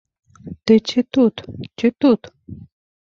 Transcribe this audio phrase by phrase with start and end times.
[0.71, 1.35] Ты ці тут,
[1.81, 2.21] ці тут.